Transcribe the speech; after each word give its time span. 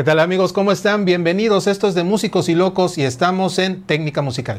¿Qué 0.00 0.04
tal 0.04 0.18
amigos? 0.18 0.54
¿Cómo 0.54 0.72
están? 0.72 1.04
Bienvenidos. 1.04 1.66
Esto 1.66 1.86
es 1.86 1.94
de 1.94 2.04
Músicos 2.04 2.48
y 2.48 2.54
Locos 2.54 2.96
y 2.96 3.02
estamos 3.02 3.58
en 3.58 3.82
Técnica 3.82 4.22
Musical. 4.22 4.58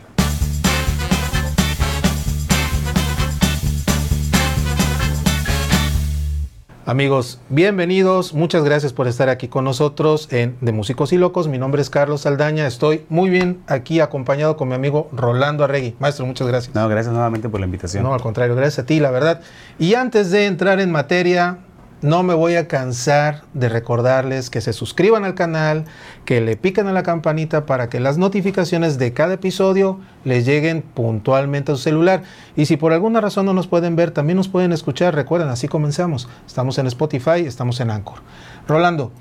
Amigos, 6.86 7.40
bienvenidos. 7.50 8.36
Muchas 8.36 8.64
gracias 8.64 8.94
por 8.94 9.08
estar 9.08 9.30
aquí 9.30 9.48
con 9.48 9.64
nosotros 9.64 10.28
en 10.32 10.58
De 10.62 10.74
Músicos 10.74 11.12
y 11.12 11.18
Locos. 11.18 11.48
Mi 11.48 11.58
nombre 11.58 11.82
es 11.82 11.90
Carlos 11.90 12.22
Saldaña. 12.22 12.68
Estoy 12.68 13.06
muy 13.10 13.32
bien 13.32 13.64
aquí 13.66 14.00
acompañado 14.00 14.58
con 14.58 14.68
mi 14.68 14.76
amigo 14.76 15.10
Rolando 15.12 15.64
Arregui. 15.64 15.96
Maestro, 15.98 16.28
muchas 16.28 16.48
gracias. 16.48 16.76
No, 16.76 16.88
gracias 16.88 17.14
nuevamente 17.14 17.50
por 17.50 17.62
la 17.62 17.66
invitación. 17.66 18.04
No, 18.04 18.14
al 18.14 18.22
contrario, 18.22 18.56
gracias 18.56 18.84
a 18.84 18.86
ti, 18.86 19.00
la 19.00 19.10
verdad. 19.10 19.42
Y 19.80 19.96
antes 19.96 20.30
de 20.30 20.46
entrar 20.46 20.80
en 20.80 20.92
materia, 20.92 21.58
no 22.02 22.24
me 22.24 22.34
voy 22.34 22.56
a 22.56 22.68
cansar 22.68 23.44
de 23.54 23.70
recordarles 23.70 24.50
que 24.50 24.60
se 24.60 24.74
suscriban 24.74 25.24
al 25.24 25.36
canal, 25.36 25.86
que 26.26 26.42
le 26.42 26.58
piquen 26.58 26.88
a 26.88 26.94
la 26.94 27.04
campanita 27.04 27.68
para 27.68 27.90
que 27.90 28.00
las 28.00 28.18
notificaciones 28.18 28.98
de 28.98 29.14
cada 29.14 29.36
episodio 29.36 30.00
les 30.24 30.46
lleguen 30.46 30.82
puntualmente 30.82 31.72
a 31.72 31.76
su 31.76 31.82
celular. 31.82 32.24
Y 32.56 32.66
si 32.66 32.76
por 32.76 32.94
alguna 32.94 33.22
razón 33.22 33.46
no 33.46 33.54
nos 33.54 33.68
pueden 33.68 33.96
ver, 33.96 34.12
también 34.12 34.38
nos 34.38 34.48
pueden 34.48 34.72
escuchar. 34.72 35.14
Recuerden, 35.14 35.50
así 35.50 35.68
comenzamos. 35.68 36.28
Estamos 36.48 36.80
en 36.80 36.88
Spotify, 36.88 37.46
estamos 37.46 37.80
en 37.80 37.92
Anchor. 37.92 38.18
Rolando, 38.68 39.12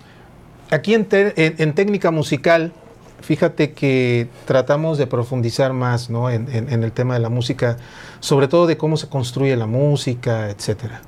aquí 0.70 0.94
en, 0.94 1.04
técnica 1.04 2.10
musical, 2.10 2.72
fíjate 3.20 3.72
que 3.72 4.28
tratamos 4.46 4.96
de 4.96 5.06
profundizar 5.06 5.74
más 5.74 6.08
en, 6.08 6.48
en 6.50 6.82
el 6.82 6.92
tema 6.92 7.12
de 7.12 7.20
la 7.20 7.28
música, 7.28 7.76
sobre 8.20 8.48
todo 8.48 8.66
de 8.66 8.78
cómo 8.78 8.96
se 8.96 9.08
construye 9.08 9.54
la 9.54 9.66
música, 9.66 10.48
etcétera. 10.48 11.02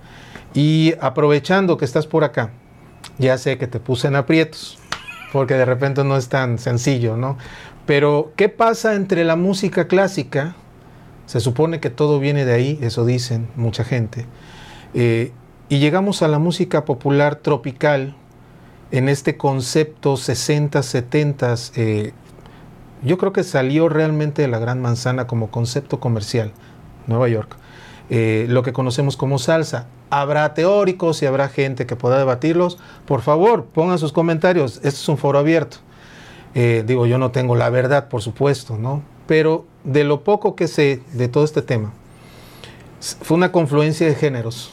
Y 0.55 0.95
aprovechando 1.01 1.77
que 1.77 1.85
estás 1.85 2.07
por 2.07 2.25
acá, 2.25 2.51
ya 3.19 3.39
sé 3.39 3.59
que 3.59 3.67
te 3.67 3.81
puse 3.81 4.09
en 4.09 4.17
aprietos, 4.17 4.79
porque 5.33 5.55
de 5.55 5.65
repente 5.65 6.05
no 6.05 6.17
es 6.17 6.29
tan 6.29 6.59
sencillo, 6.59 7.17
¿no? 7.17 7.39
Pero, 7.87 8.33
¿qué 8.37 8.49
pasa 8.49 8.95
entre 8.95 9.25
la 9.25 9.37
música 9.37 9.89
clásica? 9.89 10.55
Se 11.27 11.41
supone 11.41 11.81
que 11.81 11.91
todo 11.91 12.21
viene 12.21 12.45
de 12.45 12.53
ahí, 12.53 12.79
eso 12.83 13.05
dicen 13.05 13.49
mucha 13.57 13.85
gente. 13.85 14.27
Eh, 14.95 15.33
y 15.69 15.79
llegamos 15.79 16.23
a 16.23 16.29
la 16.29 16.39
música 16.39 16.85
popular 16.85 17.37
tropical 17.37 18.15
en 18.91 19.09
este 19.09 19.37
concepto 19.37 20.17
60, 20.17 20.83
70. 20.83 21.55
Eh, 21.77 22.13
yo 23.03 23.19
creo 23.19 23.33
que 23.33 23.43
salió 23.43 23.89
realmente 23.89 24.43
de 24.43 24.49
la 24.49 24.59
Gran 24.59 24.81
Manzana 24.81 25.27
como 25.27 25.51
concepto 25.51 25.99
comercial, 25.99 26.53
Nueva 27.07 27.29
York. 27.29 27.57
Eh, 28.11 28.47
lo 28.49 28.63
que 28.63 28.73
conocemos 28.73 29.17
como 29.17 29.39
salsa. 29.39 29.87
Habrá 30.15 30.53
teóricos 30.53 31.23
y 31.23 31.27
habrá 31.27 31.49
gente 31.49 31.87
que 31.87 31.97
pueda 31.97 32.19
debatirlos. 32.19 32.77
Por 33.07 33.23
favor, 33.23 33.65
pongan 33.65 33.99
sus 33.99 34.13
comentarios. 34.13 34.77
Este 34.77 34.89
es 34.89 35.09
un 35.09 35.17
foro 35.17 35.39
abierto. 35.39 35.79
Eh, 36.55 36.85
digo, 36.87 37.07
yo 37.07 37.17
no 37.17 37.31
tengo 37.31 37.57
la 37.57 37.71
verdad, 37.71 38.09
por 38.09 38.21
supuesto, 38.21 38.77
¿no? 38.77 39.03
Pero 39.27 39.65
de 39.85 40.05
lo 40.05 40.23
poco 40.23 40.55
que 40.55 40.69
sé 40.69 41.01
de 41.15 41.29
todo 41.29 41.45
este 41.45 41.63
tema, 41.63 41.95
fue 43.23 43.39
una 43.39 43.53
confluencia 43.53 44.07
de 44.07 44.15
géneros 44.15 44.73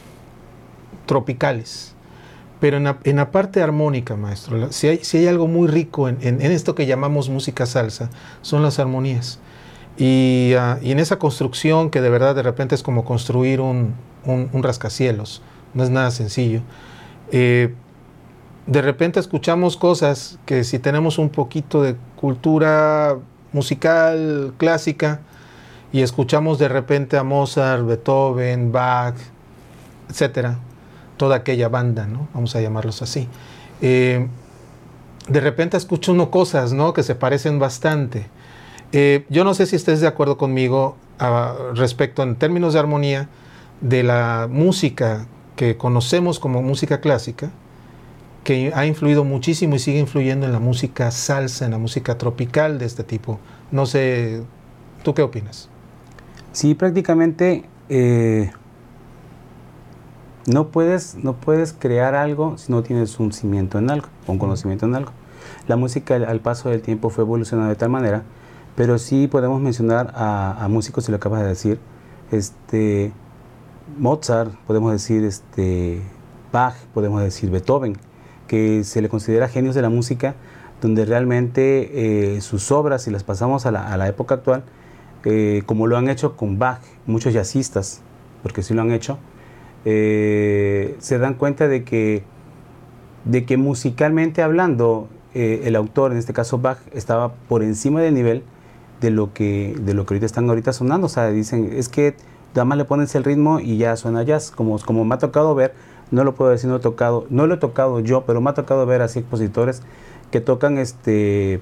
tropicales. 1.06 1.94
Pero 2.60 2.76
en 2.76 3.16
la, 3.16 3.32
parte 3.32 3.64
armónica, 3.64 4.18
maestro, 4.18 4.74
si 4.74 4.90
hay, 4.90 4.98
si 5.04 5.20
hay, 5.20 5.28
algo 5.28 5.48
muy 5.48 5.70
rico 5.70 6.10
en, 6.10 6.18
en 6.22 6.42
esto 6.42 6.76
que 6.76 6.86
llamamos 6.86 7.30
música 7.30 7.66
salsa, 7.66 8.10
son 8.42 8.62
las 8.62 8.78
armonías. 8.78 9.40
Y, 10.00 10.54
en 10.54 10.98
esa 10.98 11.20
construcción 11.20 11.90
que 11.90 12.00
de 12.00 12.10
verdad 12.10 12.34
de 12.34 12.42
repente 12.42 12.74
es 12.74 12.84
como 12.84 13.04
construir 13.04 13.60
un, 13.60 13.94
rascacielos, 14.54 15.42
no 15.74 15.84
es 15.84 15.90
nada 15.90 16.10
sencillo. 16.10 16.62
Eh, 17.32 17.76
de 18.66 18.82
repente 18.82 19.20
escuchamos 19.20 19.76
cosas 19.76 20.40
que 20.46 20.64
si 20.64 20.80
tenemos 20.80 21.18
un 21.18 21.30
poquito 21.30 21.84
de 21.84 21.98
cultura 22.16 23.18
musical 23.52 24.54
clásica 24.58 25.20
y 25.92 26.02
escuchamos 26.02 26.60
de 26.60 26.70
repente 26.70 27.18
a 27.18 27.24
Mozart, 27.24 27.86
Beethoven, 27.86 28.72
Bach, 28.72 29.16
etcétera, 30.10 30.60
toda 31.18 31.38
aquella 31.38 31.68
banda, 31.68 32.08
¿no? 32.08 32.28
Vamos 32.34 32.56
a 32.56 32.62
llamarlos 32.62 33.02
así. 33.02 33.28
Eh, 33.82 34.28
de 35.28 35.40
repente 35.42 35.76
escucho 35.76 36.14
uno 36.14 36.32
cosas, 36.32 36.72
¿no? 36.72 36.94
Que 36.94 37.04
se 37.04 37.16
parecen 37.16 37.60
bastante. 37.60 38.28
Eh, 38.92 39.26
yo 39.30 39.44
no 39.44 39.54
sé 39.54 39.66
si 39.66 39.76
estés 39.76 40.02
de 40.02 40.08
acuerdo 40.08 40.38
conmigo 40.38 40.96
ah, 41.20 41.56
respecto 41.76 42.24
en 42.24 42.36
términos 42.36 42.74
de 42.74 42.80
armonía 42.80 43.30
de 43.82 44.04
la 44.04 44.48
música 44.50 45.28
que 45.56 45.78
conocemos 45.78 46.40
como 46.40 46.62
música 46.62 47.00
clásica, 47.00 47.52
que 48.44 48.72
ha 48.74 48.86
influido 48.86 49.24
muchísimo 49.24 49.76
y 49.76 49.80
sigue 49.80 50.00
influyendo 50.00 50.46
en 50.46 50.54
la 50.54 50.60
música 50.60 51.12
salsa, 51.12 51.66
en 51.66 51.72
la 51.72 51.78
música 51.78 52.18
tropical 52.18 52.80
de 52.80 52.86
este 52.86 53.04
tipo. 53.04 53.40
No 53.72 53.86
sé, 53.86 54.42
¿tú 55.04 55.14
qué 55.14 55.22
opinas? 55.22 55.70
Sí, 56.52 56.74
prácticamente 56.74 57.66
eh, 57.90 58.52
no, 60.48 60.70
puedes, 60.70 61.16
no 61.16 61.34
puedes 61.34 61.74
crear 61.74 62.16
algo 62.16 62.58
si 62.58 62.72
no 62.72 62.82
tienes 62.82 63.20
un 63.20 63.34
cimiento 63.34 63.78
en 63.78 63.92
algo, 63.92 64.08
un 64.26 64.40
conocimiento 64.40 64.88
en 64.88 64.96
algo. 64.96 65.12
La 65.68 65.76
música 65.76 66.16
al 66.16 66.40
paso 66.40 66.70
del 66.70 66.82
tiempo 66.82 67.10
fue 67.10 67.24
evolucionando 67.24 67.70
de 67.70 67.76
tal 67.76 67.90
manera 67.90 68.24
pero 68.80 68.98
sí 68.98 69.28
podemos 69.28 69.60
mencionar 69.60 70.14
a, 70.16 70.66
músicos, 70.70 71.04
si 71.04 71.12
lo 71.12 71.18
acabas 71.18 71.42
de 71.42 71.48
decir, 71.50 71.80
este, 72.32 73.12
Mozart, 73.98 74.54
podemos 74.66 74.94
decir 74.94 75.26
este, 75.26 76.02
Bach, 76.54 76.76
podemos 76.94 77.22
decir 77.22 77.50
Beethoven, 77.50 77.98
que 78.48 78.86
se 78.86 79.02
le 79.02 79.10
considera 79.10 79.50
genios 79.50 79.76
de 79.76 79.82
la 79.82 79.90
música, 79.90 80.36
donde 80.82 81.04
realmente 81.04 82.36
eh, 82.36 82.40
sus 82.40 82.72
obras, 82.72 83.04
si 83.04 83.12
las 83.12 83.26
pasamos 83.26 83.66
a 83.66 83.72
la, 83.72 84.08
época 84.08 84.36
actual, 84.36 84.64
eh, 85.26 85.62
como 85.66 85.86
lo 85.86 85.98
han 85.98 86.08
hecho 86.08 86.38
con 86.38 86.58
Bach, 86.58 86.80
muchos 87.06 87.34
jazzistas, 87.34 88.00
porque 88.44 88.64
sí 88.64 88.74
lo 88.74 88.82
han 88.82 88.94
hecho, 88.94 89.18
eh, 89.84 90.96
se 91.00 91.18
dan 91.18 91.34
cuenta 91.34 91.68
de 91.68 91.84
que, 91.84 92.24
de 93.26 93.44
que 93.46 93.58
musicalmente 93.58 94.42
hablando, 94.42 95.10
el 95.34 95.76
autor, 95.76 96.14
en 96.14 96.18
este 96.18 96.32
caso 96.32 96.60
Bach, 96.60 96.80
estaba 96.94 97.34
por 97.50 97.62
encima 97.62 98.00
del 98.00 98.14
nivel 98.14 98.42
de 99.02 99.12
lo 99.12 99.34
que 99.34 99.76
de 99.80 99.94
lo 99.94 100.06
que 100.06 100.14
ahorita 100.14 100.26
están 100.26 100.50
ahorita 100.50 100.74
sonando. 100.74 101.08
O 101.08 101.10
sea, 101.10 101.30
dicen, 101.30 101.72
es 101.74 101.90
que 101.90 102.16
nada 102.54 102.66
más 102.66 102.78
le 102.78 102.86
pones 102.86 103.14
el 103.16 103.24
ritmo 103.24 103.60
y 103.60 103.78
ya 103.78 103.96
suena 103.96 104.24
jazz. 104.24 104.52
Como, 104.52 104.78
como 104.80 105.06
me 105.06 105.16
ha 105.16 105.18
tocado 105.18 105.56
ver, 105.56 105.74
no 106.12 106.24
lo 106.24 106.36
puedo 106.36 106.52
decir, 106.52 106.70
no 106.70 106.78
he 106.78 106.80
tocado, 106.80 107.26
no 107.30 107.48
lo 107.48 107.56
he 107.56 107.58
tocado 107.58 108.00
yo, 108.00 108.26
pero 108.26 108.42
me 108.42 108.50
ha 108.50 108.54
tocado 108.54 108.86
ver 108.86 109.02
así 109.02 109.20
expositores 109.20 109.82
que 110.32 110.42
tocan 110.42 110.78
este 110.78 111.62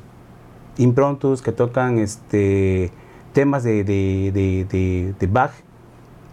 improntus, 0.77 1.41
que 1.41 1.51
tocan 1.51 1.99
este 1.99 2.91
temas 3.33 3.63
de, 3.63 3.83
de, 3.83 5.15
de, 5.19 5.27
Bach 5.27 5.51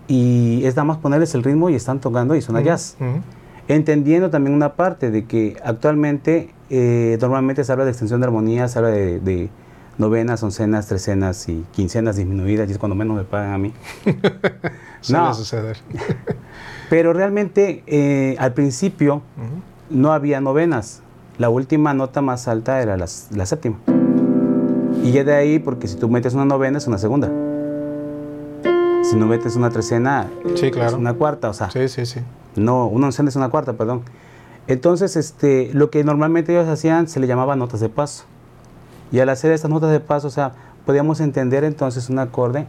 y 0.09 0.65
es 0.65 0.75
nada 0.75 0.85
más 0.85 0.97
ponerles 0.99 1.35
el 1.35 1.43
ritmo 1.43 1.69
y 1.69 1.75
están 1.75 2.01
tocando 2.01 2.35
y 2.35 2.41
suena 2.41 2.61
jazz. 2.63 2.97
Entendiendo 3.69 4.31
también 4.31 4.55
una 4.55 4.75
parte 4.75 5.11
de 5.11 5.25
que 5.25 5.57
actualmente 5.65 6.51
eh, 6.71 7.19
normalmente 7.21 7.65
se 7.65 7.73
habla 7.73 7.85
de 7.85 7.91
extensión 7.91 8.21
de 8.21 8.27
armonía, 8.27 8.69
se 8.69 8.79
habla 8.79 8.91
de 8.91 9.51
novenas, 9.99 10.43
oncenas, 10.43 10.87
trecenas 10.87 11.49
y 11.49 11.65
quincenas 11.73 12.17
disminuidas, 12.17 12.69
y 12.69 12.73
es 12.73 12.79
cuando 12.79 12.95
menos 12.95 13.17
me 13.17 13.25
pagan 13.25 13.53
a 13.53 13.59
mí. 13.59 13.73
no. 15.11 15.35
suceder. 15.35 15.79
Pero 16.91 17.13
realmente 17.13 17.83
eh, 17.87 18.37
al 18.39 18.53
principio 18.53 19.23
no 19.91 20.13
había 20.13 20.41
novenas. 20.41 21.03
La 21.39 21.49
última 21.49 21.95
nota 21.95 22.21
más 22.21 22.47
alta 22.47 22.81
era 22.81 22.97
la, 22.97 23.07
séptima. 23.07 23.79
Y 25.03 25.11
ya 25.13 25.25
de 25.25 25.35
ahí, 25.35 25.59
porque 25.59 25.89
si 25.89 25.97
tú 25.97 26.09
metes 26.09 26.35
una 26.35 26.45
novena 26.45 26.79
es 26.79 26.87
una 26.87 26.99
segunda. 26.99 27.29
Si 29.03 29.17
no 29.17 29.27
metes 29.27 29.57
una 29.57 29.71
trecena 29.71 30.29
es 30.55 30.93
una 30.93 31.15
cuarta, 31.15 31.51
o 31.51 31.53
sea. 31.53 31.71
Sí, 31.71 31.89
sí, 31.89 32.07
sí. 32.07 32.21
No, 32.57 32.87
una 32.87 33.07
oncena 33.07 33.29
es 33.29 33.37
una 33.37 33.49
cuarta, 33.49 33.75
perdón. 33.75 34.03
Entonces, 34.67 35.17
este, 35.17 35.71
lo 35.75 35.91
que 35.91 36.05
normalmente 36.05 36.53
ellos 36.53 36.69
hacían 36.69 37.09
se 37.09 37.21
le 37.21 37.27
llamaba 37.27 37.57
notas 37.57 37.81
de 37.81 37.89
paso. 37.89 38.25
Y 39.15 39.21
al 39.21 39.29
hacer 39.29 39.53
estas 39.53 39.71
notas 39.71 39.93
de 39.93 40.01
paso, 40.01 40.27
o 40.27 40.31
sea, 40.31 40.51
podíamos 40.85 41.21
entender 41.21 41.63
entonces 41.63 42.11
un 42.11 42.19
acorde 42.19 42.67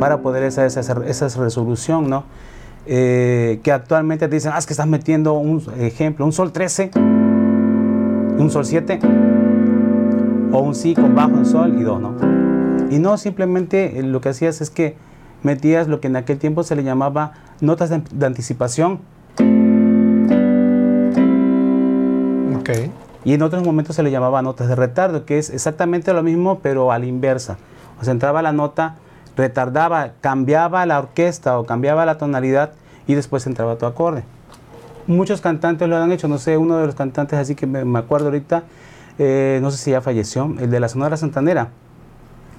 para 0.00 0.20
poder 0.20 0.42
hacer 0.42 0.66
esa, 0.66 1.28
resolución, 1.40 2.10
¿no? 2.10 2.24
Eh, 2.86 3.60
que 3.62 3.70
actualmente 3.70 4.26
te 4.26 4.34
dicen, 4.34 4.50
ah, 4.52 4.58
es 4.58 4.66
que 4.66 4.72
estás 4.72 4.88
metiendo 4.88 5.34
un 5.34 5.62
ejemplo, 5.78 6.24
un 6.24 6.32
sol 6.32 6.50
13, 6.50 6.90
un 6.96 8.50
sol 8.50 8.64
7, 8.64 8.98
o 10.50 10.58
un 10.58 10.74
si 10.74 10.96
con 10.96 11.14
bajo 11.14 11.36
en 11.36 11.46
sol 11.46 11.76
y 11.78 11.84
do, 11.84 12.00
¿no? 12.00 12.16
Y 12.90 12.98
no 12.98 13.16
simplemente 13.16 14.00
eh, 14.00 14.02
lo 14.02 14.20
que 14.20 14.30
hacías 14.30 14.60
es 14.60 14.70
que 14.70 14.96
metías 15.44 15.86
lo 15.86 16.00
que 16.00 16.08
en 16.08 16.16
aquel 16.16 16.38
tiempo 16.38 16.64
se 16.64 16.74
le 16.74 16.82
llamaba 16.82 17.34
notas 17.60 17.90
de 17.90 18.26
anticipación, 18.26 18.98
Y 23.24 23.34
en 23.34 23.42
otros 23.42 23.64
momentos 23.64 23.96
se 23.96 24.02
le 24.02 24.10
llamaba 24.10 24.42
notas 24.42 24.68
de 24.68 24.76
retardo, 24.76 25.24
que 25.24 25.38
es 25.38 25.50
exactamente 25.50 26.12
lo 26.12 26.22
mismo, 26.22 26.60
pero 26.60 26.92
a 26.92 26.98
la 26.98 27.06
inversa. 27.06 27.58
O 28.00 28.04
sea, 28.04 28.12
entraba 28.12 28.42
la 28.42 28.52
nota, 28.52 28.96
retardaba, 29.36 30.12
cambiaba 30.20 30.86
la 30.86 30.98
orquesta 30.98 31.58
o 31.58 31.66
cambiaba 31.66 32.06
la 32.06 32.18
tonalidad 32.18 32.72
y 33.06 33.14
después 33.14 33.46
entraba 33.46 33.78
tu 33.78 33.86
acorde. 33.86 34.24
Muchos 35.06 35.40
cantantes 35.40 35.88
lo 35.88 35.96
han 35.96 36.10
hecho, 36.12 36.28
no 36.28 36.38
sé, 36.38 36.56
uno 36.56 36.78
de 36.78 36.86
los 36.86 36.94
cantantes 36.94 37.38
así 37.38 37.54
que 37.54 37.66
me, 37.66 37.98
acuerdo 37.98 38.26
ahorita, 38.26 38.64
eh, 39.18 39.60
no 39.62 39.70
sé 39.70 39.78
si 39.78 39.90
ya 39.92 40.00
falleció, 40.00 40.52
el 40.58 40.70
de 40.70 40.80
la 40.80 40.88
Sonora 40.88 41.16
Santanera, 41.16 41.68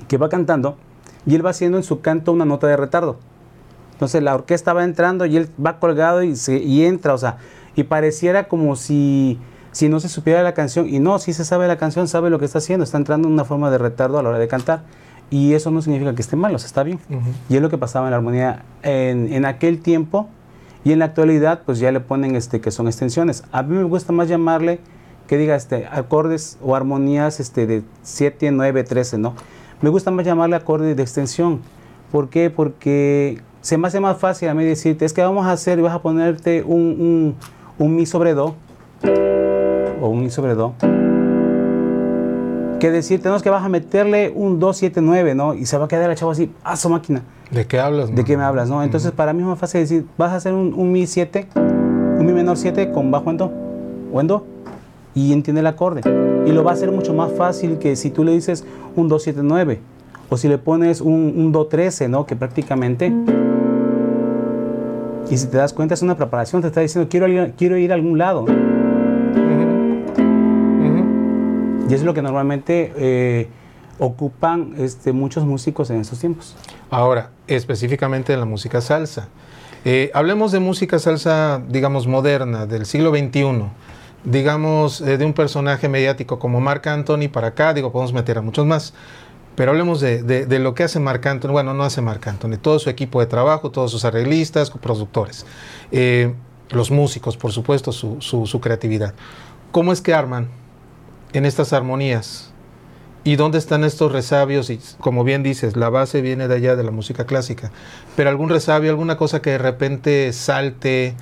que 0.08 0.18
va 0.18 0.30
cantando 0.30 0.78
y 1.26 1.36
él 1.36 1.46
va 1.46 1.50
haciendo 1.50 1.78
en 1.78 1.84
su 1.84 2.00
canto 2.00 2.32
una 2.32 2.46
nota 2.46 2.68
de 2.68 2.78
retardo. 2.78 3.18
Entonces 3.92 4.24
la 4.24 4.36
orquesta 4.36 4.74
va 4.74 4.84
entrando 4.84 5.26
y 5.26 5.38
él 5.38 5.50
va 5.64 5.80
colgado 5.80 6.24
y, 6.24 6.36
se, 6.36 6.58
y 6.58 6.86
entra, 6.86 7.14
o 7.14 7.18
sea, 7.18 7.38
y 7.76 7.84
pareciera 7.84 8.48
como 8.48 8.76
si, 8.76 9.40
si 9.78 9.90
no 9.90 10.00
se 10.00 10.10
supiera 10.10 10.42
la 10.42 10.56
canción, 10.56 10.90
y 10.90 10.98
no, 10.98 11.20
si 11.20 11.34
se 11.34 11.46
sabe 11.46 11.68
la 11.68 11.78
canción, 11.78 12.08
sabe 12.08 12.32
lo 12.32 12.40
que 12.40 12.46
está 12.46 12.58
haciendo, 12.58 12.84
está 12.84 12.98
entrando 12.98 13.28
en 13.28 13.36
una 13.36 13.46
forma 13.46 13.70
de 13.70 13.78
retardo 13.78 14.18
a 14.18 14.24
la 14.24 14.30
hora 14.30 14.40
de 14.40 14.48
cantar. 14.48 14.82
Y 15.30 15.54
eso 15.54 15.70
no 15.70 15.84
significa 15.84 16.16
que 16.16 16.22
esté 16.24 16.36
mal, 16.36 16.56
o 16.56 16.58
sea, 16.58 16.66
está 16.66 16.82
bien. 16.82 17.00
Y 17.48 17.58
es 17.58 17.62
lo 17.62 17.70
que 17.70 17.78
pasaba 17.78 18.08
en 18.08 18.12
la 18.12 18.18
armonía 18.18 18.64
en, 18.82 19.32
en, 19.32 19.46
aquel 19.46 19.78
tiempo. 19.78 20.30
Y 20.84 20.94
en 20.94 21.00
la 21.00 21.06
actualidad, 21.06 21.62
pues 21.64 21.78
ya 21.78 21.92
le 21.92 22.00
ponen 22.00 22.36
este, 22.36 22.60
que 22.60 22.72
son 22.72 22.88
extensiones. 22.88 23.44
A 23.52 23.62
mí 23.62 23.76
me 23.76 23.84
gusta 23.84 24.12
más 24.12 24.28
llamarle 24.28 24.80
que 25.28 25.38
diga 25.38 25.56
este, 25.56 25.86
acordes 25.92 26.58
o 26.64 26.76
armonías 26.76 27.40
este, 27.40 27.68
de 27.68 27.84
7, 28.02 28.50
9, 28.50 28.84
13, 28.84 29.20
¿no? 29.20 29.36
Me 29.84 29.92
gusta 29.92 30.10
más 30.10 30.26
llamarle 30.26 30.56
acorde 30.56 30.96
de 30.96 31.04
extensión. 31.04 31.62
¿Por 32.12 32.30
qué? 32.30 32.50
Porque 32.50 33.44
se 33.62 33.78
me 33.78 33.90
hace 33.90 34.00
más 34.00 34.18
fácil 34.18 34.50
a 34.50 34.56
mí 34.56 34.64
decirte, 34.66 35.06
es 35.06 35.14
que 35.14 35.22
vamos 35.22 35.46
a 35.46 35.52
hacer 35.52 35.78
y 35.78 35.84
vas 35.84 35.94
a 35.94 36.02
ponerte 36.02 36.64
un, 36.64 37.36
un, 37.78 37.96
mi 37.96 38.08
sobre 38.08 38.34
do 38.34 38.56
o 40.02 40.10
un 40.10 40.22
mi 40.22 40.30
sobre 40.30 40.56
do 40.56 40.74
que 42.80 42.92
decirte, 42.92 43.24
tenemos 43.24 43.42
que 43.42 43.50
vas 43.50 43.64
a 43.64 43.70
meterle 43.70 44.32
un 44.36 44.60
279, 44.60 45.34
¿no? 45.34 45.56
Y 45.56 45.66
se 45.66 45.78
va 45.78 45.86
a 45.86 45.88
quedar 45.88 46.10
el 46.10 46.16
chavo 46.16 46.32
así, 46.32 46.52
¡ah, 46.64 46.76
su 46.76 46.90
máquina! 46.90 47.24
¿De 47.50 47.66
qué 47.66 47.80
hablas? 47.80 48.14
¿De 48.14 48.24
qué 48.24 48.38
me 48.38 48.44
hablas, 48.44 48.70
no? 48.70 48.84
Entonces, 48.84 49.12
para 49.12 49.34
mí 49.34 49.42
es 49.42 49.48
más 49.48 49.58
fácil 49.58 49.82
decir, 49.82 50.06
vas 50.16 50.32
a 50.32 50.36
hacer 50.36 50.54
un, 50.54 50.74
un 50.76 50.92
mi 50.92 51.08
7, 51.08 51.48
un 51.56 52.24
mi 52.24 52.34
menor 52.34 52.58
7 52.58 52.92
con 52.92 53.10
bajo 53.10 53.32
en 53.32 53.38
do 53.38 53.52
o 54.14 54.22
en 54.22 54.28
do 54.28 54.46
y 55.16 55.34
entiende 55.34 55.62
el 55.62 55.68
acorde. 55.68 56.02
Y 56.46 56.52
lo 56.52 56.64
va 56.64 56.72
a 56.72 56.74
hacer 56.76 56.92
mucho 56.92 57.14
más 57.14 57.32
fácil 57.32 57.80
que 57.80 57.96
si 57.96 58.12
tú 58.12 58.24
le 58.24 58.32
dices 58.34 58.64
un 58.96 59.08
279 59.08 59.80
o 60.30 60.38
si 60.38 60.48
le 60.48 60.58
pones 60.58 61.02
un, 61.02 61.34
un 61.36 61.52
do 61.52 61.66
13, 61.66 62.10
¿no? 62.10 62.26
Que 62.26 62.36
prácticamente 62.36 63.12
y 65.30 65.38
si 65.38 65.48
te 65.48 65.58
das 65.58 65.74
cuenta, 65.74 65.94
es 65.94 66.02
una 66.02 66.16
preparación, 66.16 66.62
te 66.62 66.68
está 66.70 66.80
diciendo, 66.80 67.10
quiero, 67.10 67.52
quiero 67.58 67.78
ir 67.78 67.92
a 67.92 67.96
algún 67.96 68.18
lado. 68.18 68.46
Y 71.90 71.94
es 71.94 72.04
lo 72.04 72.14
que 72.14 72.22
normalmente 72.22 72.94
eh, 72.98 73.48
ocupan 74.00 74.74
este, 74.78 75.14
muchos 75.14 75.46
músicos 75.46 75.90
en 75.90 76.02
estos 76.02 76.20
tiempos. 76.20 76.56
Ahora, 76.90 77.32
específicamente 77.48 78.34
en 78.34 78.40
la 78.40 78.46
música 78.46 78.82
salsa. 78.82 79.30
Eh, 79.86 80.12
hablemos 80.14 80.52
de 80.52 80.60
música 80.60 81.00
salsa, 81.00 81.62
digamos, 81.70 82.08
moderna, 82.08 82.66
del 82.66 82.86
siglo 82.86 83.12
XXI. 83.12 83.64
Digamos, 84.26 85.00
eh, 85.02 85.18
de 85.18 85.26
un 85.26 85.34
personaje 85.34 85.88
mediático 85.88 86.40
como 86.40 86.60
Marc 86.60 86.88
Anthony 86.88 87.30
para 87.32 87.48
acá, 87.48 87.74
digo, 87.74 87.92
podemos 87.92 88.12
meter 88.12 88.38
a 88.38 88.42
muchos 88.42 88.66
más. 88.66 88.94
Pero 89.56 89.72
hablemos 89.72 90.02
de, 90.02 90.46
lo 90.60 90.76
que 90.76 90.84
hace 90.84 91.00
Marc 91.00 91.26
Anthony. 91.26 91.52
Bueno, 91.52 91.74
no 91.74 91.84
hace 91.84 92.02
Marc 92.02 92.28
Anthony, 92.28 92.58
todo 92.62 92.78
su 92.80 92.90
equipo 92.90 93.22
de 93.22 93.28
trabajo, 93.28 93.72
todos 93.72 93.90
sus 93.90 94.06
arreglistas, 94.06 94.70
productores, 94.70 95.48
los 96.70 96.92
músicos, 96.92 97.38
por 97.38 97.52
supuesto, 97.52 97.92
su, 97.92 98.60
creatividad. 98.62 99.16
¿Cómo 99.72 99.92
es 99.92 100.02
que 100.02 100.14
arman 100.14 100.48
en 101.38 101.46
estas 101.46 101.74
armonías? 101.74 102.52
¿Y 103.24 103.36
dónde 103.36 103.58
están 103.58 103.84
estos 103.84 104.12
resabios? 104.12 104.70
Y 104.70 104.80
como 105.00 105.24
bien 105.24 105.44
dices, 105.44 105.76
la 105.76 105.90
base 105.90 106.22
viene 106.22 106.48
de 106.48 106.56
allá 106.56 106.76
de 106.76 106.84
la 106.84 106.92
música 106.92 107.26
clásica. 107.26 107.72
Pero 108.16 108.30
algún 108.30 108.50
resabio, 108.50 108.90
alguna 108.90 109.18
cosa 109.18 109.42
que 109.42 109.52
de 109.52 109.58
repente 109.58 110.32
salte, 110.34 111.16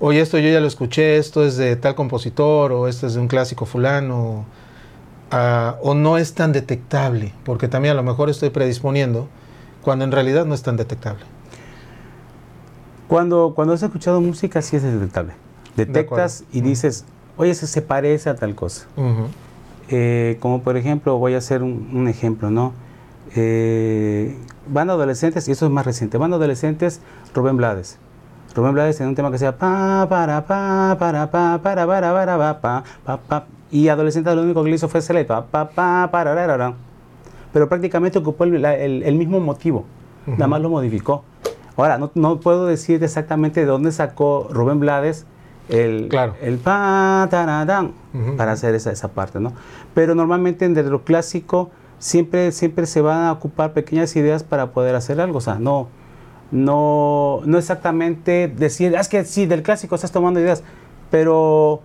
oye, 0.00 0.20
esto 0.20 0.38
yo 0.38 0.48
ya 0.48 0.60
lo 0.60 0.66
escuché, 0.66 1.16
esto 1.16 1.44
es 1.44 1.56
de 1.56 1.76
tal 1.76 1.94
compositor, 1.94 2.72
o 2.72 2.88
esto 2.88 3.06
es 3.06 3.14
de 3.14 3.20
un 3.20 3.28
clásico 3.28 3.66
fulano 3.66 4.46
o 5.80 5.94
no 5.94 6.18
es 6.18 6.34
tan 6.34 6.52
detectable, 6.52 7.32
porque 7.44 7.68
también 7.68 7.92
a 7.92 7.94
lo 7.96 8.02
mejor 8.02 8.30
estoy 8.30 8.50
predisponiendo, 8.50 9.28
cuando 9.82 10.04
en 10.04 10.12
realidad 10.12 10.46
no 10.46 10.54
es 10.54 10.62
tan 10.62 10.76
detectable. 10.76 11.24
Cuando, 13.08 13.52
cuando 13.54 13.74
has 13.74 13.82
escuchado 13.82 14.20
música 14.20 14.62
sí 14.62 14.76
es 14.76 14.82
detectable. 14.82 15.34
Detectas 15.76 16.44
y 16.52 16.60
dices, 16.60 17.04
oye, 17.36 17.54
se, 17.54 17.66
se 17.66 17.82
parece 17.82 18.30
a 18.30 18.36
tal 18.36 18.54
cosa. 18.54 18.86
Eh, 19.88 20.38
como 20.40 20.62
por 20.62 20.76
ejemplo, 20.76 21.18
voy 21.18 21.34
a 21.34 21.38
hacer 21.38 21.62
un, 21.62 22.08
ejemplo, 22.08 22.50
¿no? 22.50 22.72
Eh, 23.36 24.36
van 24.68 24.90
adolescentes, 24.90 25.48
y 25.48 25.52
eso 25.52 25.66
es 25.66 25.72
más 25.72 25.84
reciente, 25.84 26.18
van 26.18 26.32
adolescentes, 26.32 27.00
Rubén 27.34 27.56
Blades. 27.56 27.98
Rubén 28.54 28.72
Blades 28.72 28.96
tiene 28.96 29.10
un 29.10 29.16
tema 29.16 29.30
que 29.30 29.38
se 29.38 29.44
llama 29.44 29.58
pa, 29.58 30.06
para, 30.08 30.46
pa, 30.46 30.96
para, 30.98 31.30
pa, 31.30 31.60
para, 31.62 31.86
para, 31.86 32.12
para, 32.12 32.38
pa, 32.38 32.60
pa, 32.60 32.84
pa, 33.04 33.16
pa, 33.18 33.46
y 33.70 33.88
adolescente 33.88 34.34
lo 34.34 34.42
único 34.42 34.62
que 34.62 34.70
le 34.70 34.76
hizo 34.76 34.88
fue 34.88 34.98
hacerle 35.00 35.24
pa, 35.24 35.44
pa, 35.44 35.68
pa, 35.68 36.08
pa, 36.10 36.74
Pero 37.52 37.68
prácticamente 37.68 38.18
ocupó 38.18 38.44
el, 38.44 38.64
el, 38.64 39.14
mismo 39.16 39.40
motivo, 39.40 39.84
nada 40.26 40.46
más 40.46 40.60
lo 40.60 40.70
modificó. 40.70 41.24
Ahora, 41.76 41.98
no, 41.98 42.12
no, 42.14 42.38
puedo 42.38 42.66
decir 42.66 43.02
exactamente 43.02 43.60
de 43.60 43.66
dónde 43.66 43.90
sacó 43.90 44.48
Rubén 44.50 44.78
Blades 44.78 45.26
el, 45.68 46.08
claro. 46.08 46.34
el 46.42 46.58
pa, 46.58 47.28
para 48.36 48.52
hacer 48.52 48.74
esa, 48.74 48.92
esa 48.92 49.08
parte, 49.08 49.40
¿no? 49.40 49.52
Pero 49.94 50.14
normalmente 50.14 50.64
en 50.64 50.90
lo 50.90 51.04
clásico 51.04 51.70
siempre, 51.98 52.52
siempre 52.52 52.86
se 52.86 53.00
van 53.00 53.24
a 53.24 53.32
ocupar 53.32 53.72
pequeñas 53.72 54.14
ideas 54.16 54.42
para 54.42 54.72
poder 54.72 54.94
hacer 54.94 55.20
algo, 55.20 55.38
o 55.38 55.40
sea, 55.40 55.56
no, 55.56 55.88
no, 56.50 57.40
no 57.44 57.58
exactamente 57.58 58.48
decir, 58.48 58.96
ah, 58.96 59.00
es 59.00 59.08
que 59.08 59.24
sí, 59.24 59.46
del 59.46 59.62
clásico 59.62 59.94
estás 59.94 60.12
tomando 60.12 60.40
ideas, 60.40 60.62
pero 61.10 61.82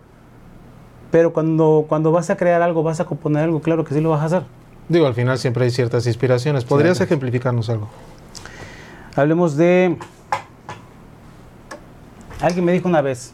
pero 1.12 1.34
cuando, 1.34 1.86
cuando 1.88 2.12
vas 2.12 2.30
a 2.30 2.38
crear 2.38 2.62
algo, 2.62 2.84
vas 2.84 3.00
a 3.00 3.06
componer 3.06 3.44
algo, 3.44 3.62
claro 3.62 3.84
que 3.84 3.94
sí 3.94 4.02
lo 4.02 4.12
vas 4.12 4.22
a 4.22 4.26
hacer. 4.26 4.44
Digo, 4.90 5.08
al 5.08 5.14
final 5.14 5.38
siempre 5.38 5.66
hay 5.66 5.72
ciertas 5.72 6.06
inspiraciones. 6.08 6.66
¿Podrías 6.66 7.00
ejemplificarnos 7.02 7.70
algo? 7.70 7.88
Hablemos 9.16 9.56
de... 9.56 9.98
Alguien 12.42 12.66
me 12.66 12.72
dijo 12.72 12.88
una 12.88 13.02
vez. 13.02 13.34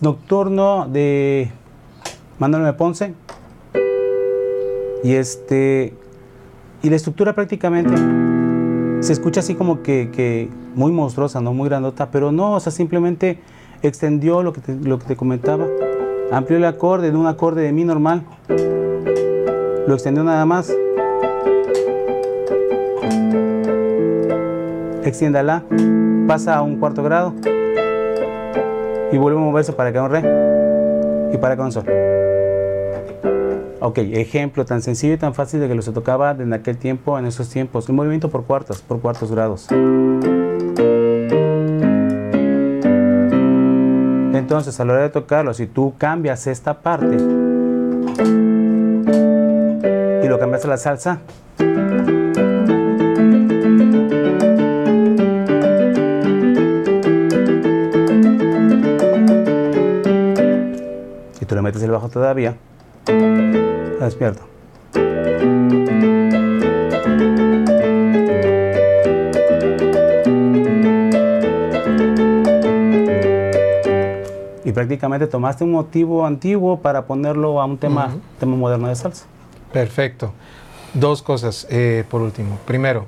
Nocturno 0.00 0.88
de 0.88 1.50
Manuel 2.38 2.62
M. 2.62 2.72
Ponce. 2.74 3.14
Y 5.04 5.14
este... 5.14 5.94
Y 6.82 6.90
la 6.90 6.96
estructura 6.96 7.34
prácticamente 7.34 7.92
se 9.00 9.12
escucha 9.12 9.40
así 9.40 9.54
como 9.54 9.82
que, 9.82 10.48
muy 10.74 10.92
monstruosa, 10.92 11.40
¿no? 11.40 11.52
Muy 11.52 11.68
grandota, 11.68 12.10
pero 12.10 12.32
no, 12.32 12.54
o 12.54 12.60
sea, 12.60 12.72
simplemente 12.72 13.40
extendió 13.82 14.42
lo 14.42 14.52
que 14.52 14.60
te, 14.60 14.74
lo 14.74 14.98
que 14.98 15.06
te 15.06 15.16
comentaba, 15.16 15.66
amplió 16.32 16.58
el 16.58 16.64
acorde 16.64 17.10
de 17.10 17.16
un 17.16 17.26
acorde 17.26 17.62
de 17.62 17.72
mi 17.72 17.84
normal, 17.84 18.22
lo 19.86 19.94
extendió 19.94 20.24
nada 20.24 20.44
más, 20.46 20.72
extienda 25.04 25.42
la, 25.42 25.64
pasa 26.26 26.56
a 26.56 26.62
un 26.62 26.76
cuarto 26.78 27.02
grado 27.02 27.34
y 29.12 29.18
vuelve 29.18 29.38
a 29.38 29.42
moverse 29.42 29.72
para 29.72 29.92
que 29.92 30.00
un 30.00 30.10
re 30.10 30.22
y 31.32 31.38
para 31.38 31.56
que 31.56 31.62
un 31.62 31.72
sol. 31.72 31.84
Ok, 33.80 33.98
ejemplo 33.98 34.64
tan 34.64 34.82
sencillo 34.82 35.14
y 35.14 35.18
tan 35.18 35.34
fácil 35.34 35.60
de 35.60 35.68
que 35.68 35.74
lo 35.74 35.82
se 35.82 35.92
tocaba 35.92 36.32
en 36.32 36.52
aquel 36.52 36.78
tiempo, 36.78 37.18
en 37.18 37.26
esos 37.26 37.48
tiempos. 37.48 37.88
El 37.88 37.94
movimiento 37.94 38.28
por 38.28 38.44
cuartos, 38.44 38.82
por 38.82 39.00
cuartos 39.00 39.30
grados. 39.30 39.68
Entonces, 44.34 44.80
a 44.80 44.84
la 44.84 44.94
hora 44.94 45.02
de 45.02 45.10
tocarlo, 45.10 45.54
si 45.54 45.66
tú 45.66 45.94
cambias 45.96 46.46
esta 46.46 46.80
parte 46.80 47.16
y 50.24 50.28
lo 50.28 50.38
cambias 50.38 50.64
a 50.64 50.68
la 50.68 50.76
salsa, 50.76 51.20
tú 61.48 61.54
le 61.54 61.62
metes 61.62 61.82
el 61.82 61.90
bajo 61.90 62.08
todavía, 62.08 62.56
despierto. 63.98 64.42
Y 74.64 74.72
prácticamente 74.72 75.26
tomaste 75.26 75.64
un 75.64 75.72
motivo 75.72 76.26
antiguo 76.26 76.80
para 76.80 77.06
ponerlo 77.06 77.60
a 77.60 77.64
un 77.64 77.78
tema, 77.78 78.14
tema 78.38 78.54
moderno 78.54 78.88
de 78.88 78.94
salsa. 78.94 79.24
Perfecto. 79.72 80.32
Dos 80.92 81.22
cosas 81.22 81.66
eh, 81.70 82.04
por 82.10 82.20
último. 82.20 82.58
Primero, 82.66 83.06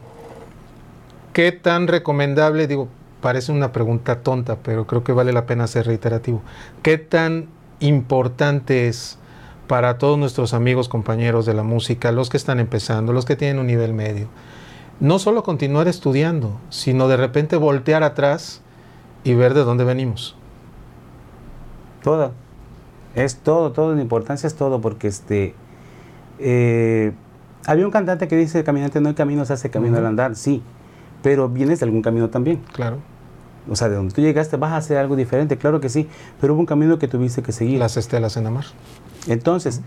¿qué 1.35 1.53
tan 1.53 1.87
recomendable, 1.87 2.67
digo, 2.67 2.89
parece 3.21 3.53
una 3.53 3.73
pregunta 3.73 4.21
tonta, 4.21 4.57
pero 4.57 4.87
creo 4.87 5.05
que 5.05 5.13
vale 5.13 5.35
la 5.35 5.45
pena 5.45 5.67
ser 5.67 5.87
reiterativo, 5.87 6.41
¿qué 6.83 6.97
tan 6.97 7.49
importante 7.81 8.89
es 8.89 9.19
para 9.67 9.99
todos 9.99 10.19
nuestros 10.19 10.53
amigos, 10.55 10.89
compañeros 10.89 11.47
de 11.47 11.55
la 11.55 11.63
música, 11.63 12.13
los 12.13 12.29
que 12.29 12.37
están 12.37 12.61
empezando, 12.61 13.13
los 13.13 13.25
que 13.25 13.37
tienen 13.37 13.59
un 13.59 13.67
nivel 13.67 13.95
medio. 13.95 14.29
No 14.99 15.19
solo 15.19 15.43
continuar 15.43 15.89
estudiando, 15.89 16.59
sino 16.69 17.09
de 17.09 17.17
repente 17.17 17.57
voltear 17.57 18.03
atrás 18.03 18.63
y 19.25 19.35
ver 19.35 19.55
de 19.55 19.65
dónde 19.65 19.85
venimos. 19.85 20.37
Todo. 22.03 22.33
Es 23.15 23.37
todo, 23.37 23.73
todo. 23.73 23.95
La 23.95 24.03
importancia 24.03 24.47
es 24.47 24.55
todo, 24.55 24.81
porque 24.81 25.09
este. 25.09 25.55
Eh, 26.39 27.13
había 27.67 27.85
un 27.85 27.91
cantante 27.91 28.29
que 28.29 28.37
dice: 28.37 28.65
Caminante 28.65 29.01
no 29.01 29.09
hay 29.09 29.15
camino, 29.15 29.45
se 29.45 29.53
hace 29.53 29.71
camino 29.71 29.99
al 29.99 30.07
andar. 30.07 30.37
Sí, 30.37 30.63
pero 31.23 31.49
vienes 31.49 31.81
de 31.81 31.87
algún 31.87 32.03
camino 32.03 32.29
también. 32.29 32.61
Claro. 32.73 32.99
O 33.69 33.77
sea, 33.77 33.89
de 33.89 33.97
donde 33.97 34.15
tú 34.15 34.21
llegaste 34.21 34.57
vas 34.57 34.73
a 34.73 34.79
hacer 34.79 34.97
algo 34.97 35.17
diferente, 35.17 35.59
claro 35.59 35.81
que 35.81 35.89
sí, 35.89 36.09
pero 36.41 36.55
hubo 36.55 36.61
un 36.61 36.67
camino 36.67 36.99
que 36.99 37.09
tuviste 37.09 37.43
que 37.43 37.53
seguir. 37.53 37.79
Las 37.79 37.97
estelas 37.97 38.37
en 38.37 38.45
la 38.45 38.51
mar. 38.51 38.65
Entonces, 39.29 39.83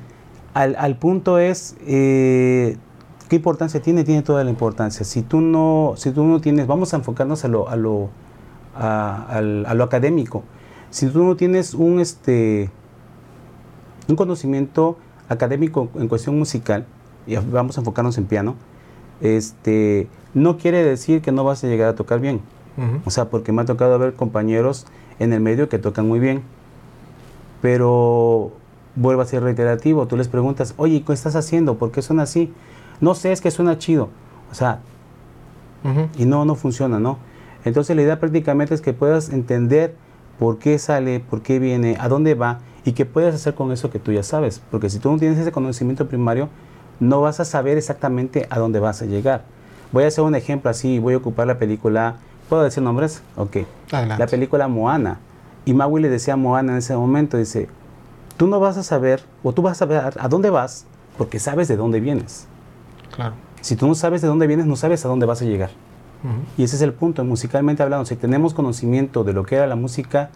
al, 0.53 0.75
al, 0.77 0.98
punto 0.98 1.39
es, 1.39 1.75
eh, 1.88 2.77
¿qué 3.30 3.36
importancia 3.38 3.82
tiene? 3.82 4.03
Tiene 4.03 4.22
toda 4.22 4.44
la 4.44 4.50
importancia. 4.50 5.06
Si 5.06 5.22
tú 5.22 5.42
no, 5.42 5.94
si 5.98 6.12
tú 6.12 6.24
no 6.24 6.39
tienes, 6.39 6.68
vamos 6.68 6.94
a 6.94 6.98
enfocarnos 6.98 7.44
a 7.46 7.48
lo, 7.48 7.70
a 7.70 7.75
lo, 7.75 8.10
a, 8.75 9.38
a 9.38 9.42
lo 9.74 9.84
académico. 9.84 10.44
Si 10.92 11.08
tú 11.08 11.24
no 11.24 11.36
tienes 11.36 11.74
un, 11.74 12.00
este, 12.00 12.70
un 14.08 14.15
conocimiento 14.15 14.98
académico 15.30 15.89
en 15.96 16.08
cuestión 16.08 16.38
musical, 16.38 16.86
y 17.25 17.36
vamos 17.36 17.77
a 17.77 17.82
enfocarnos 17.82 18.18
en 18.18 18.25
piano, 18.25 18.56
este, 19.22 20.08
no 20.34 20.58
quiere 20.58 20.84
decir 20.84 21.22
que 21.22 21.32
no 21.32 21.44
vas 21.44 21.63
a 21.63 21.68
llegar 21.68 21.89
a 21.89 21.96
tocar 21.96 22.20
bien. 22.20 22.42
O 23.06 23.12
sea, 23.12 23.30
porque 23.30 23.51
me 23.51 23.62
ha 23.62 23.65
tocado 23.65 24.00
ver 24.00 24.13
compañeros 24.13 24.88
en 25.20 25.32
el 25.32 25.42
medio 25.42 25.70
que 25.70 25.77
tocan 25.77 26.08
muy 26.08 26.20
bien, 26.20 26.42
pero 27.62 28.51
vuelvo 28.96 29.22
a 29.22 29.25
ser 29.25 29.44
reiterativo, 29.44 30.08
tú 30.08 30.18
les 30.18 30.27
preguntas, 30.27 30.74
oye, 30.77 31.03
¿qué 31.06 31.13
estás 31.13 31.36
haciendo? 31.36 31.77
¿Por 31.77 31.92
qué 31.92 32.01
suena 32.01 32.24
así? 32.24 32.51
No 33.00 33.15
sé, 33.15 33.32
es 33.32 33.42
que 33.42 33.51
suena 33.51 33.77
chido. 33.77 34.10
O 34.51 34.56
sea, 34.56 34.80
y 36.18 36.25
no, 36.25 36.46
no 36.46 36.56
funciona, 36.56 37.00
¿no? 37.00 37.18
Entonces 37.65 37.96
la 37.96 38.01
idea 38.01 38.20
prácticamente 38.20 38.74
es 38.74 38.82
que 38.82 38.94
puedas 38.94 39.30
entender 39.30 39.96
por 40.39 40.58
qué 40.58 40.80
sale, 40.80 41.20
por 41.20 41.42
qué 41.42 41.60
viene, 41.60 41.98
a 42.00 42.08
dónde 42.08 42.36
va 42.36 42.60
y 42.86 42.94
qué 42.94 43.06
puedes 43.06 43.36
hacer 43.36 43.53
con 43.53 43.72
eso 43.72 43.89
que 43.89 44.00
tú 44.00 44.12
ya 44.12 44.24
sabes. 44.24 44.62
Porque 44.72 44.89
si 44.89 45.00
tú 45.00 45.12
no 45.12 45.18
tienes 45.18 45.38
ese 45.38 45.51
conocimiento 45.51 46.08
primario, 46.08 46.50
no 47.00 47.22
vas 47.22 47.39
a 47.39 47.46
saber 47.46 47.77
exactamente 47.77 48.48
a 48.50 48.60
dónde 48.60 48.80
vas 48.80 49.01
a 49.01 49.06
llegar. 49.06 49.44
Voy 49.92 50.03
a 50.03 50.08
hacer 50.08 50.24
un 50.24 50.36
ejemplo 50.36 50.70
así, 50.70 51.00
voy 51.00 51.13
a 51.13 51.18
ocupar 51.18 51.48
la 51.48 51.60
película, 51.60 52.18
¿puedo 52.50 52.64
decir 52.64 52.84
nombres? 52.84 53.22
Ok. 53.36 53.58
La 53.92 54.28
película 54.28 54.68
Moana. 54.68 55.20
Y 55.66 55.74
Maui 55.74 56.02
le 56.02 56.10
decía 56.10 56.34
a 56.34 56.38
Moana 56.38 56.74
en 56.74 56.78
ese 56.80 56.96
momento, 56.96 57.38
dice, 57.38 57.70
tú 58.38 58.48
no 58.48 58.60
vas 58.60 58.78
a 58.78 58.84
saber, 58.84 59.24
o 59.44 59.54
tú 59.54 59.62
vas 59.62 59.74
a 59.74 59.76
saber 59.76 60.14
a 60.20 60.28
dónde 60.28 60.50
vas, 60.50 60.86
porque 61.18 61.40
sabes 61.40 61.68
de 61.68 61.78
dónde 61.78 62.00
vienes. 62.00 62.48
Claro. 63.16 63.36
Si 63.62 63.76
tú 63.76 63.88
no 63.88 63.96
sabes 63.96 64.22
de 64.22 64.28
dónde 64.28 64.48
vienes, 64.48 64.66
no 64.66 64.76
sabes 64.76 65.06
a 65.06 65.08
dónde 65.08 65.26
vas 65.26 65.42
a 65.42 65.46
llegar. 65.46 65.70
Y 66.58 66.64
ese 66.64 66.78
es 66.78 66.82
el 66.82 66.94
punto, 66.94 67.24
musicalmente 67.26 67.84
hablando, 67.84 68.06
si 68.06 68.16
tenemos 68.16 68.54
conocimiento 68.54 69.26
de 69.26 69.34
lo 69.34 69.46
que 69.46 69.56
era 69.56 69.68
la 69.68 69.76
música 69.76 70.30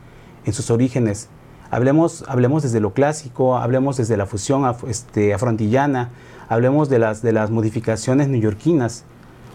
en 0.46 0.52
sus 0.52 0.70
orígenes, 0.70 1.30
hablemos, 1.72 2.26
hablemos 2.28 2.64
desde 2.64 2.82
lo 2.82 2.92
clásico, 2.92 3.58
hablemos 3.58 3.96
desde 3.96 4.18
la 4.18 4.26
fusión 4.26 4.70
este, 4.90 5.34
afrontillana, 5.34 6.10
hablemos 6.50 6.90
de 6.90 7.00
las, 7.00 7.22
de 7.22 7.32
las 7.32 7.52
modificaciones 7.52 8.28
neoyorquinas, 8.28 9.06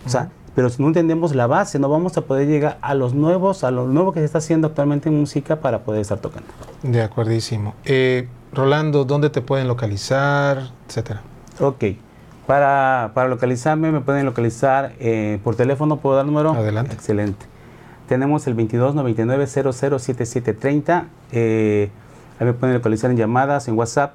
o 0.07 0.09
sea, 0.09 0.31
pero 0.55 0.69
si 0.69 0.83
no 0.83 0.89
entendemos 0.89 1.35
la 1.35 1.47
base, 1.47 1.79
no 1.79 1.89
vamos 1.89 2.17
a 2.17 2.23
poder 2.23 2.47
llegar 2.47 2.79
a 2.83 2.95
los 2.95 3.15
nuevos, 3.15 3.65
a 3.65 3.71
lo 3.71 3.87
nuevo 3.87 4.13
que 4.13 4.21
se 4.21 4.27
está 4.27 4.39
haciendo 4.39 4.69
actualmente 4.69 5.09
en 5.09 5.19
música 5.19 5.61
para 5.61 5.81
poder 5.81 6.03
estar 6.03 6.19
tocando. 6.19 6.49
De 6.83 7.03
acuerdísimo. 7.03 7.75
Eh, 7.85 8.29
Rolando, 8.53 9.05
¿dónde 9.05 9.31
te 9.31 9.41
pueden 9.41 9.67
localizar, 9.67 10.71
etcétera? 10.89 11.23
Ok. 11.59 11.85
Para, 12.47 13.13
para 13.15 13.29
localizarme 13.29 13.93
me 13.93 14.01
pueden 14.01 14.27
localizar 14.27 14.93
eh, 14.99 15.39
por 15.43 15.55
teléfono, 15.55 15.99
¿puedo 15.99 16.17
dar 16.17 16.27
número? 16.27 16.53
Adelante. 16.53 16.93
Excelente. 16.93 17.47
Tenemos 18.09 18.47
el 18.47 18.55
22 18.55 18.95
99 18.95 19.47
007730. 19.47 21.07
Eh, 21.31 21.91
ahí 22.39 22.47
me 22.47 22.53
pueden 22.53 22.75
localizar 22.75 23.11
en 23.11 23.17
llamadas, 23.17 23.69
en 23.69 23.79
WhatsApp. 23.79 24.15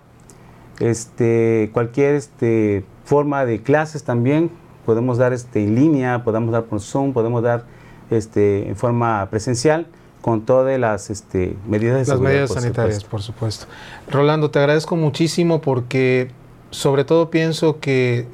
Este, 0.79 1.72
cualquier 1.74 2.13
este, 2.13 2.86
forma 3.06 3.46
de 3.46 3.63
clases 3.63 4.03
también 4.03 4.51
podemos 4.88 5.20
dar 5.20 5.34
este, 5.34 5.63
en 5.63 5.75
línea, 5.75 6.24
podemos 6.24 6.51
dar 6.51 6.63
por 6.63 6.79
Zoom, 6.79 7.13
podemos 7.13 7.44
dar 7.44 7.65
este, 8.10 8.67
en 8.67 8.75
forma 8.75 9.27
presencial 9.29 9.86
con 10.22 10.41
todas 10.41 10.79
las 10.79 11.12
este, 11.12 11.56
medidas 11.67 12.08
de 12.08 12.13
las 12.13 12.20
medidas 12.20 12.53
sanitarias, 12.53 13.03
por 13.03 13.22
supuesto. 13.22 13.67
Rolando, 14.10 14.50
te 14.50 14.58
agradezco 14.58 14.96
muchísimo 14.96 15.62
porque 15.62 16.32
sobre 16.72 17.03
todo 17.03 17.29
pienso 17.29 17.79
que 17.79 18.27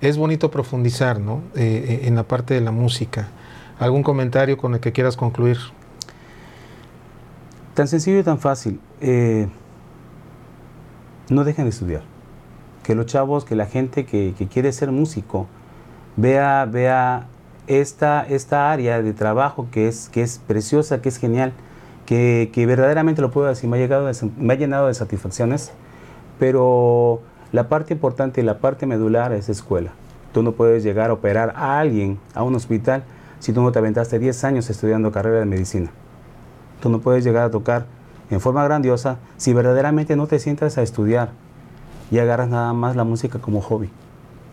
es 0.00 0.16
bonito 0.16 0.50
profundizar 0.50 1.20
¿no? 1.20 1.42
Eh, 1.54 2.00
eh, 2.02 2.08
en 2.08 2.16
la 2.16 2.24
parte 2.24 2.54
de 2.54 2.60
la 2.60 2.72
música. 2.72 3.28
¿Algún 3.78 4.02
comentario 4.02 4.58
con 4.58 4.74
el 4.74 4.80
que 4.80 4.92
quieras 4.92 5.16
concluir? 5.16 5.58
Tan 7.74 7.88
sencillo 7.88 8.18
y 8.18 8.22
tan 8.22 8.38
fácil. 8.38 8.80
Eh, 9.00 9.48
no 11.30 11.44
dejen 11.44 11.64
de 11.64 11.70
estudiar. 11.70 12.02
Que 12.82 12.94
los 12.94 13.06
chavos, 13.06 13.44
que 13.44 13.54
la 13.54 13.66
gente 13.66 14.04
que, 14.04 14.34
quiere 14.52 14.72
ser 14.72 14.90
músico, 14.90 15.46
vea, 16.16 16.66
vea 16.70 17.26
esta, 17.66 18.26
esta 18.26 18.72
área 18.72 19.00
de 19.00 19.12
trabajo 19.12 19.68
que 19.70 19.88
es, 19.88 20.08
que 20.08 20.22
es 20.22 20.38
preciosa, 20.38 21.00
que 21.00 21.08
es 21.08 21.18
genial, 21.18 21.52
que, 22.06 22.50
verdaderamente 22.66 23.22
lo 23.22 23.30
puedo 23.30 23.46
decir, 23.46 23.70
me 23.70 23.76
ha, 23.76 23.80
llegado 23.80 24.10
me 24.36 24.54
ha 24.54 24.56
llenado 24.56 24.88
de 24.88 24.94
satisfacciones, 24.94 25.72
pero 26.40 27.20
la 27.52 27.68
parte 27.68 27.94
importante 27.94 28.40
y 28.40 28.44
la 28.44 28.58
parte 28.58 28.86
medular 28.86 29.32
es 29.32 29.48
escuela. 29.48 29.92
Tú 30.32 30.42
no 30.42 30.52
puedes 30.52 30.82
llegar 30.82 31.10
a 31.10 31.12
operar 31.12 31.52
a 31.56 31.78
alguien 31.78 32.18
a 32.34 32.42
un 32.42 32.54
hospital 32.56 33.04
si 33.38 33.52
tú 33.52 33.62
no 33.62 33.70
te 33.70 33.78
aventaste 33.78 34.18
10 34.18 34.44
años 34.44 34.70
estudiando 34.70 35.12
carrera 35.12 35.38
de 35.38 35.46
medicina. 35.46 35.90
Tú 36.80 36.88
no 36.88 37.00
puedes 37.00 37.24
llegar 37.24 37.44
a 37.44 37.50
tocar 37.50 37.86
en 38.30 38.40
forma 38.40 38.64
grandiosa 38.64 39.18
si 39.36 39.52
verdaderamente 39.52 40.16
no 40.16 40.26
te 40.26 40.38
sientas 40.38 40.78
a 40.78 40.82
estudiar 40.82 41.30
y 42.10 42.18
agarras 42.18 42.48
nada 42.48 42.72
más 42.72 42.96
la 42.96 43.04
música 43.04 43.38
como 43.38 43.60
hobby. 43.60 43.90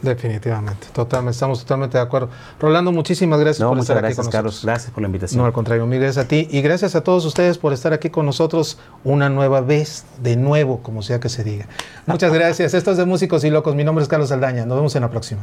Definitivamente, 0.01 0.87
totalmente, 0.93 1.31
estamos 1.33 1.59
totalmente 1.59 1.97
de 1.97 2.03
acuerdo. 2.03 2.29
Rolando, 2.59 2.91
muchísimas 2.91 3.39
gracias 3.39 3.67
por 3.67 3.79
estar 3.79 3.97
aquí 3.97 4.15
con 4.15 4.25
nosotros. 4.25 4.31
Carlos, 4.31 4.61
gracias 4.63 4.91
por 4.91 5.01
la 5.01 5.07
invitación. 5.07 5.39
No, 5.39 5.45
al 5.45 5.53
contrario, 5.53 5.85
mil 5.87 5.99
gracias 5.99 6.25
a 6.25 6.27
ti 6.27 6.47
y 6.51 6.61
gracias 6.61 6.95
a 6.95 7.01
todos 7.01 7.25
ustedes 7.25 7.57
por 7.57 7.73
estar 7.73 7.93
aquí 7.93 8.09
con 8.09 8.25
nosotros 8.25 8.77
una 9.03 9.29
nueva 9.29 9.61
vez, 9.61 10.05
de 10.21 10.35
nuevo, 10.35 10.81
como 10.83 11.01
sea 11.01 11.19
que 11.19 11.29
se 11.29 11.43
diga. 11.43 11.67
Muchas 12.05 12.31
gracias. 12.37 12.73
Esto 12.73 12.91
es 12.91 12.97
de 12.97 13.05
Músicos 13.05 13.43
y 13.43 13.49
Locos. 13.49 13.75
Mi 13.75 13.83
nombre 13.83 14.03
es 14.03 14.09
Carlos 14.09 14.31
Aldaña. 14.31 14.65
Nos 14.65 14.77
vemos 14.77 14.95
en 14.95 15.01
la 15.01 15.09
próxima. 15.09 15.41